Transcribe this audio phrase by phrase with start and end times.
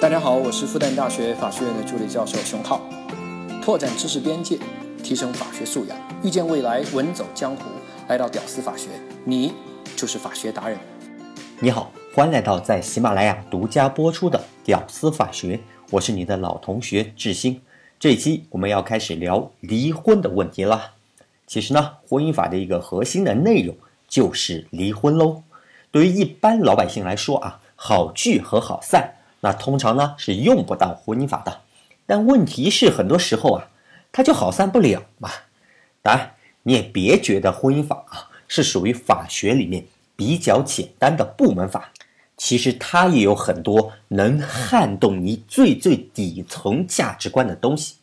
[0.00, 2.80] 大家好，我是复旦大学法学院的助理教授熊浩。
[3.60, 4.56] 拓展知识边界，
[5.02, 7.64] 提升法学素养，遇见未来，稳走江湖。
[8.06, 8.90] 来到屌丝法学，
[9.24, 9.52] 你
[9.96, 10.78] 就是法学达人。
[11.58, 15.56] 你好，欢迎来到在喜马拉雅独家播出的《屌丝法学》，
[15.90, 17.60] 我是你的老同学志新。
[17.98, 20.92] 这一期我们要开始聊离婚的问题了。
[21.44, 23.74] 其实呢，婚姻法的一个核心的内容
[24.06, 25.42] 就是离婚喽。
[25.90, 29.16] 对于一般老百姓来说啊，好聚和好散。
[29.40, 31.60] 那通常呢是用不到婚姻法的，
[32.06, 33.68] 但问题是很多时候啊，
[34.10, 35.30] 它就好散不了嘛。
[36.02, 39.84] 当然，你也别觉得婚姻法啊是属于法学里面
[40.16, 41.92] 比较简单的部门法，
[42.36, 47.94] 其实它也有很多能撼动你最最底层价值观的东西。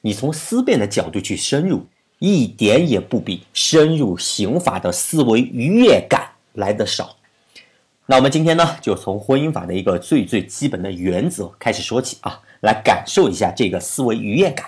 [0.00, 1.84] 你从思辨的角度去深入，
[2.20, 7.16] 一点也不比深入刑法的思维愉悦感来的少。
[8.10, 14.66] 那我们今天呢，就从婚姻法的一个最最基本的原则开始说起啊，来感受一下这个思维愉悦感。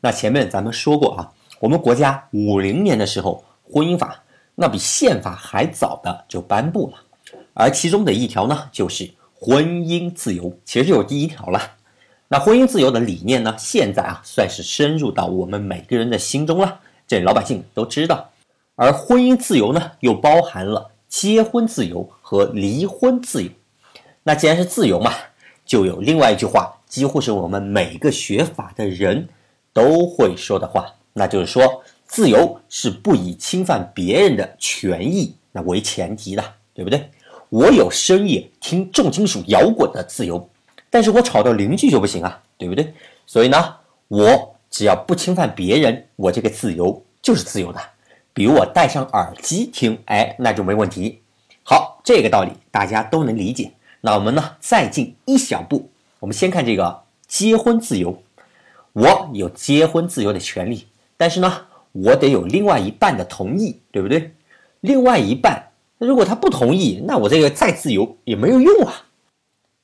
[0.00, 4.22] 那前面咱们说过啊，我们国家五零年的时候，婚姻法
[4.54, 7.02] 那比宪法还早的就颁布了，
[7.52, 11.60] 而其中的一条呢，就是婚姻自由，其实就是第一条了。
[12.28, 16.78] 那婚姻自由的理念呢，现在啊，算是深入到我们每个人的心中了，
[17.08, 18.30] 这老百姓都知道。
[18.76, 20.92] 而婚姻自由呢，又包含了。
[21.10, 23.50] 结婚自由和离婚自由，
[24.22, 25.12] 那既然是自由嘛，
[25.66, 29.28] 就有另外一句话，几乎是我们每个学法的人
[29.72, 37.10] 都会说的话，那就是说，自由是不以侵犯别人的权益那为前提的，对不对？
[37.48, 40.48] 我有深夜听重金属摇滚的自由，
[40.88, 42.94] 但是我吵到邻居就不行啊，对不对？
[43.26, 43.74] 所以呢，
[44.06, 47.80] 我只要不侵犯别人，我这个自由就是自由的。
[48.40, 51.20] 比如我戴上耳机听，哎，那就没问题。
[51.62, 53.70] 好，这个道理大家都能理解。
[54.00, 58.22] 那我们呢，再进一小步，我们先看这个结婚自由。
[58.94, 60.86] 我有结婚自由的权利，
[61.18, 64.32] 但是呢，我得有另外一半的同意，对不对？
[64.80, 69.04] 另外一半，如果他不同意，那我这个再自由也没有用啊。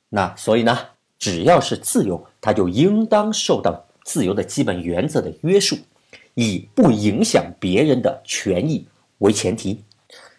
[0.09, 0.75] 那所以呢，
[1.19, 5.77] 只要是自由，他就应当受到自由的基本原则的约束。
[6.39, 8.85] 以不影响别人的权益
[9.17, 9.83] 为前提，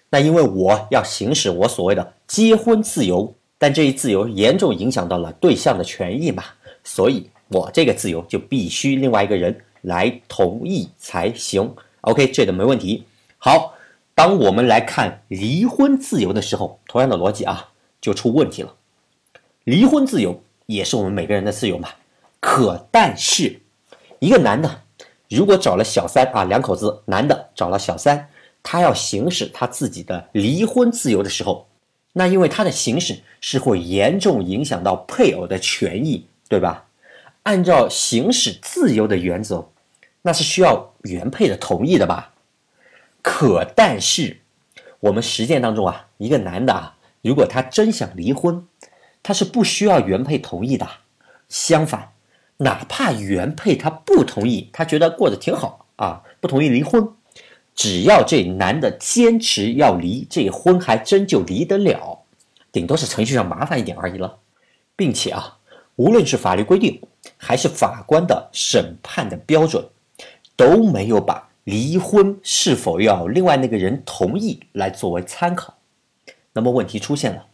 [0.08, 6.44] 那因为我要行使我所谓的结婚自由，但这一自由严重影响到了对象的权益嘛，
[6.84, 11.74] 所以我这个自由就必须另外一个人来同意才行。
[12.02, 13.02] OK，这个没问题。
[13.38, 13.74] 好，
[14.14, 17.70] 当我们来看离婚自由的时候，同样的逻辑啊，
[18.00, 18.72] 就出问题了。
[19.64, 21.88] 离婚自由也是我们每个人的自由嘛，
[22.38, 23.62] 可但是
[24.20, 24.82] 一个男的。
[25.28, 28.28] 如果找了小三啊，两口子男的找了小三，
[28.62, 31.68] 他要行使他自己的离婚自由的时候，
[32.14, 36.86] 那因为他的行使是会严重影响到配偶的权益，对吧？
[37.44, 39.68] 按照行使自由的原则，
[40.22, 42.32] 那是需要原配的同意的吧？
[43.22, 44.40] 可但是
[45.00, 48.66] 我们实践当中啊，一个男的啊，如果他真想离婚，
[49.22, 50.88] 他是不需要原配同意的，
[51.48, 52.12] 相反。
[52.58, 57.08] 哪怕原配他不同意，他觉得过得挺好啊，不同意离婚，
[57.74, 62.20] 只要这男的坚持要离，这婚还真就离得了，
[62.72, 64.38] 顶多是程序上麻烦一点而已了，
[64.96, 65.58] 并且啊，
[65.94, 67.00] 无论是法律规定
[67.36, 69.84] 还是法官的审判的标准，
[70.56, 75.74] 都没有把离婚是否要另外那个人同意来作为参考。
[76.54, 77.46] 那么问题出现了，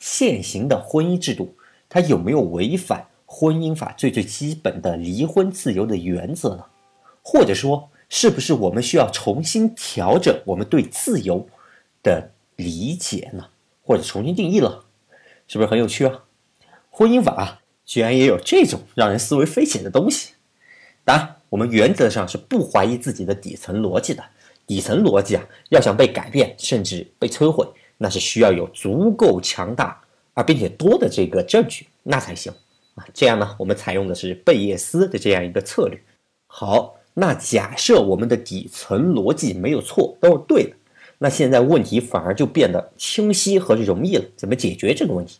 [0.00, 1.54] 现行的婚姻制度
[1.88, 3.06] 它有没有违反？
[3.32, 6.64] 婚姻法最最基本的离婚自由的原则呢？
[7.22, 11.48] 或者说，是不是我们需要重新调整我们对自由
[12.02, 13.46] 的理解呢？
[13.84, 14.84] 或者重新定义了？
[15.46, 16.24] 是不是很有趣啊？
[16.90, 20.32] 婚姻法居然也有这种让人思维飞起的东西。
[21.04, 24.24] 当然，我们原则上是不怀疑自己的底层逻辑的。
[24.66, 27.64] 底层逻辑啊，要想被改变甚至被摧毁，
[27.98, 30.00] 那是需要有足够强大
[30.34, 32.52] 而并且多的这个证据，那才行。
[33.12, 36.00] 这样呢，我们采用的是贝叶斯的这样一个策略。
[36.46, 40.70] 好，那假设我们的底层逻辑没有错，都是对的，
[41.18, 44.24] 那现在问题反而就变得清晰和容易了。
[44.36, 45.38] 怎么解决这个问题？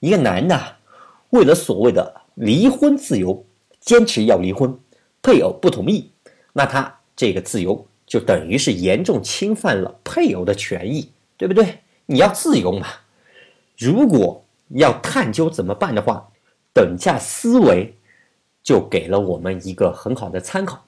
[0.00, 0.76] 一个男的
[1.30, 3.44] 为了所谓的离婚自由，
[3.80, 4.78] 坚持要离婚，
[5.22, 6.10] 配偶不同意，
[6.52, 11.78] 那他这个自由就等于是严重侵犯了配偶的权益，对不对？
[12.06, 12.86] 你要自由嘛？
[13.78, 16.28] 如果要探究怎么办的话。
[16.74, 17.94] 等价思维
[18.62, 20.84] 就给了我们一个很好的参考。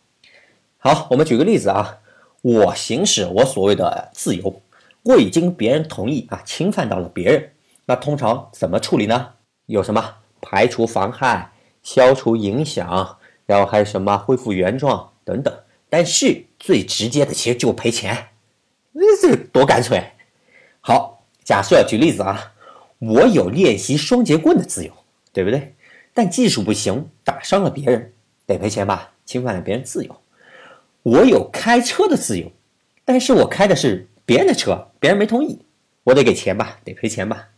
[0.79, 2.00] 好，我们举个例子啊，
[2.43, 4.61] 我行使我所谓的自由，
[5.05, 7.53] 未经别人同意啊，侵犯到了别人，
[7.87, 9.35] 那通常怎么处理呢？
[9.67, 11.53] 有什么排除妨害、
[11.83, 15.56] 消除影响，然后还有什么恢复原状等等。
[15.88, 18.29] 但是最直接的其实就赔钱，
[18.93, 20.03] 这这多干脆。
[20.81, 22.53] 好，假设举例子啊，
[22.99, 24.93] 我有练习双节棍的自由，
[25.33, 25.75] 对不对？
[26.17, 28.11] 但技术不行，打伤了别人，
[28.47, 29.13] 得赔钱吧？
[29.27, 30.17] 侵犯了别人自由。
[31.03, 32.51] 我有开车的自由，
[33.05, 35.59] 但是我开的是别人的车，别人没同意，
[36.05, 36.79] 我得给钱吧？
[36.85, 37.49] 得赔钱吧？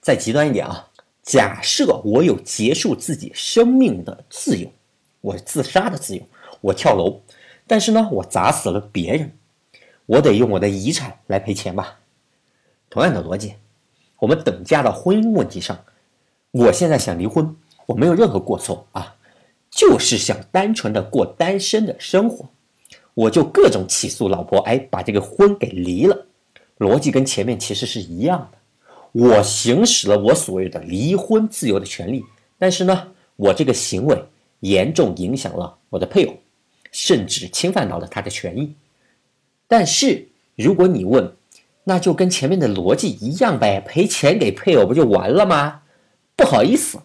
[0.00, 0.88] 再极端一点啊，
[1.22, 4.72] 假设我有结束自己生命的自由，
[5.20, 6.22] 我自杀的自由，
[6.62, 7.20] 我跳楼，
[7.66, 9.32] 但是呢，我砸死了别人，
[10.06, 11.98] 我得用我的遗产来赔钱吧？
[12.88, 13.56] 同样的逻辑，
[14.20, 15.84] 我们等价到婚姻问题上，
[16.52, 17.54] 我现在想离婚，
[17.86, 19.14] 我没有任何过错啊，
[19.70, 22.48] 就是想单纯的过单身的生活。
[23.14, 26.26] 我就各种起诉老婆，哎，把这个婚给离了，
[26.78, 28.58] 逻辑跟前面其实是一样的。
[29.12, 32.22] 我行使了我所谓的离婚自由的权利，
[32.58, 34.22] 但是呢，我这个行为
[34.60, 36.34] 严重影响了我的配偶，
[36.92, 38.74] 甚至侵犯到了他的权益。
[39.66, 41.32] 但是如果你问，
[41.84, 45.80] 那就跟前面的逻辑一样呗，赔钱给配偶不就完了吗？
[46.36, 46.98] 不好意思，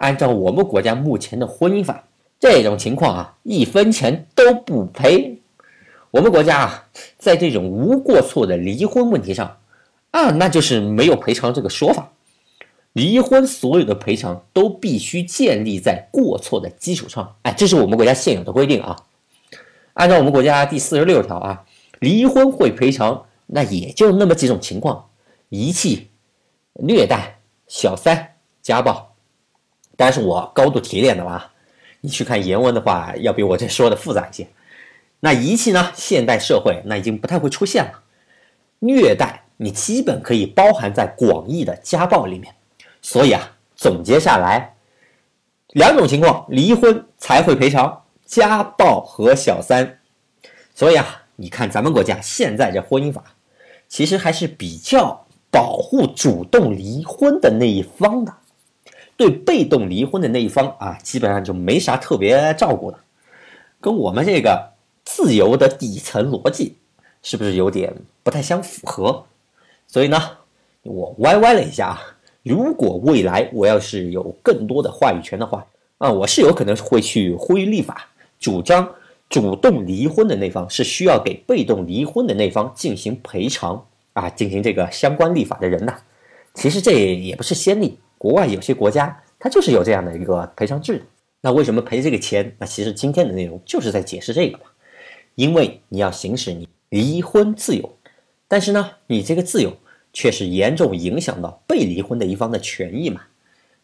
[0.00, 2.04] 按照我们国家目前的婚姻法，
[2.38, 5.38] 这种情况啊，一分钱都不赔。
[6.10, 6.88] 我们国家啊，
[7.18, 9.58] 在这种无过错的离婚问题上，
[10.10, 12.10] 啊，那就是没有赔偿这个说法。
[12.94, 17.36] 离婚所有的赔偿都必须建立在过错的基础上。
[17.42, 18.96] 哎，这是我们国家现有的规定啊。
[19.92, 21.64] 按照我们国家第四十六条啊，
[21.98, 25.10] 离婚会赔偿，那也就那么几种情况：
[25.50, 26.08] 遗弃、
[26.82, 27.38] 虐待、
[27.68, 29.09] 小三、家暴。
[30.00, 31.52] 当然是我高度提炼的吧？
[32.00, 34.48] 你去看原文的话，要比我这说的复杂一些。
[35.20, 35.92] 那遗弃呢？
[35.94, 38.00] 现代社会那已经不太会出现了。
[38.78, 42.54] 虐待你基本可以包含在广义的家暴里面。
[43.02, 44.74] 所以啊，总结下来，
[45.72, 49.98] 两种情况离婚才会赔偿：家暴和小三。
[50.74, 53.22] 所以啊，你看咱们国家现在这婚姻法，
[53.86, 58.32] 其实还是比较保护主动离婚的那一方的，
[59.20, 62.98] 对被动离婚的那一方啊，基本上就没啥特别照顾的，
[63.78, 64.70] 跟我们这个。
[65.02, 66.76] 自由的底层逻辑
[67.20, 69.24] 是不是有点不太相符合？
[69.88, 70.16] 所以呢，
[70.82, 72.00] 我歪歪了一下啊。
[72.44, 75.66] 如果未来我要是有更多的话语权的话，
[75.98, 78.08] 啊，我是有可能会去呼吁立法，
[78.38, 78.88] 主张
[79.28, 85.96] 主动离婚的那方是需要给被动离婚的那方进行赔偿啊，进行这个相关立法的人呐。
[86.54, 91.04] 其实这也不是先例，国外有些国家它就是有这样的一个赔偿制度。
[91.40, 92.54] 那为什么赔这个钱？
[92.58, 94.64] 那其实今天的内容就是在解释这个嘛。
[95.36, 97.96] 因为你要行使你离婚自由，
[98.46, 99.74] 但是呢，你这个自由
[100.12, 103.22] 却是严重影响到被离婚的一方的权益嘛。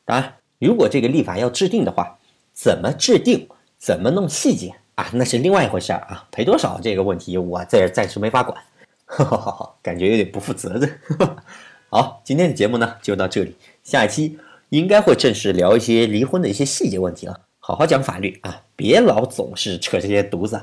[0.04, 2.18] 当然，如果这个立法要制定的话，
[2.52, 3.48] 怎么制定，
[3.78, 6.28] 怎么弄细节啊，那是另外一回事儿啊。
[6.30, 8.62] 赔多少这个问题，我这暂时没法管，
[9.06, 11.00] 哈哈感觉有点不负责任。
[11.88, 13.56] 好，今天的节目呢就到这里，
[13.86, 14.36] 下一期
[14.70, 20.60] 应该会正式聊一些离婚的一些细节问题了，好好讲法律啊，别老总是扯这些犊子。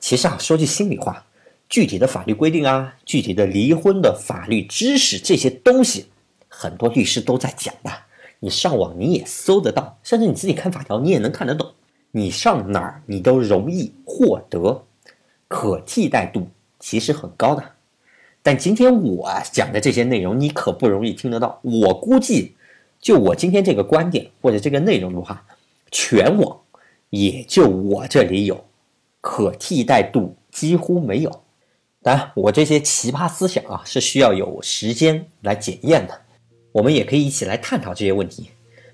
[0.00, 1.24] 其实啊，说句心里话，
[1.68, 6.06] 具体的法律规定啊，具体的离婚的法律知识这些东西，
[6.48, 7.92] 很多律师都在讲的。
[8.40, 11.72] 你上网你也搜得到，甚至你自己看法条你也能看得懂。
[12.10, 14.84] 你上哪儿你都容易获得，
[15.46, 16.48] 可替代度
[16.80, 17.62] 其实很高的。
[18.42, 21.60] 但今天我讲的这些内容，你可不容易听得到。
[21.62, 22.54] 我估计，
[23.00, 25.44] 就我今天这个观点或者这个内容的话，
[25.90, 26.58] 全网
[27.10, 28.64] 也就我这里有。
[29.22, 31.42] 可替代度几乎没有，
[32.00, 36.18] 当然，我这些奇葩思想啊是需要有时间来检验的。
[36.72, 38.48] 我们也可以一起来探讨这些问题。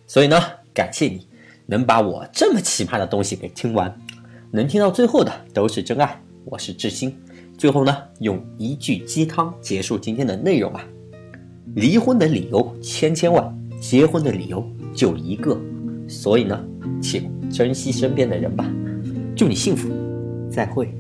[0.05, 0.37] 所以呢，
[0.75, 1.29] 感谢你
[1.67, 3.97] 能把我这么奇葩的东西给听完，
[4.51, 6.21] 能听到最后的都是真爱。
[6.45, 7.17] 我是志新，
[7.59, 10.85] 最后呢，用一句鸡汤结束今天的内容吧：
[11.75, 15.59] 离婚的理由千千万，结婚的理由就一个。
[16.07, 16.65] 所以呢，
[17.01, 18.71] 请珍惜身边的人吧。
[19.35, 19.89] 祝你幸福。
[20.51, 20.95] 再会。